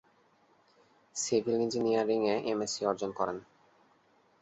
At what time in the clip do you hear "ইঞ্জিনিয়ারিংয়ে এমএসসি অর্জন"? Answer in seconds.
1.59-3.11